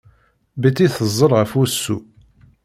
[0.61, 1.97] Betty teẓẓel ɣef wusu.